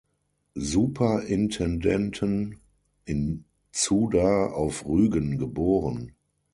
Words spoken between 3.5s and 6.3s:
Zudar auf Rügen geboren.